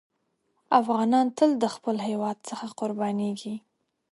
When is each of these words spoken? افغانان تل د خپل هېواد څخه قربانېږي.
افغانان 0.79 1.25
تل 1.37 1.51
د 1.59 1.65
خپل 1.75 1.95
هېواد 2.07 2.37
څخه 2.49 2.65
قربانېږي. 2.79 3.55